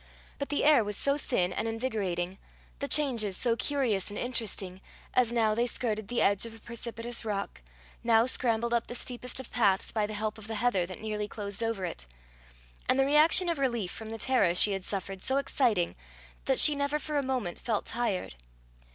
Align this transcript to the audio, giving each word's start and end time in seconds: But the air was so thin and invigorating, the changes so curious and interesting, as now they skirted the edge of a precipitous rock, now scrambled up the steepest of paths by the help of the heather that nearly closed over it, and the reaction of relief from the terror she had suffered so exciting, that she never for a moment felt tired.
But 0.39 0.49
the 0.49 0.63
air 0.63 0.83
was 0.83 0.97
so 0.97 1.15
thin 1.19 1.53
and 1.53 1.67
invigorating, 1.67 2.39
the 2.79 2.87
changes 2.87 3.37
so 3.37 3.55
curious 3.55 4.09
and 4.09 4.17
interesting, 4.17 4.81
as 5.13 5.31
now 5.31 5.53
they 5.53 5.67
skirted 5.67 6.07
the 6.07 6.23
edge 6.23 6.43
of 6.47 6.55
a 6.55 6.59
precipitous 6.59 7.23
rock, 7.23 7.61
now 8.03 8.25
scrambled 8.25 8.73
up 8.73 8.87
the 8.87 8.95
steepest 8.95 9.39
of 9.39 9.51
paths 9.51 9.91
by 9.91 10.07
the 10.07 10.15
help 10.15 10.39
of 10.39 10.47
the 10.47 10.55
heather 10.55 10.87
that 10.87 10.99
nearly 11.01 11.27
closed 11.27 11.61
over 11.61 11.85
it, 11.85 12.07
and 12.89 12.97
the 12.97 13.05
reaction 13.05 13.47
of 13.47 13.59
relief 13.59 13.91
from 13.91 14.09
the 14.09 14.17
terror 14.17 14.55
she 14.55 14.71
had 14.71 14.83
suffered 14.83 15.21
so 15.21 15.37
exciting, 15.37 15.93
that 16.45 16.57
she 16.57 16.75
never 16.75 16.97
for 16.97 17.19
a 17.19 17.23
moment 17.23 17.61
felt 17.61 17.85
tired. 17.85 18.33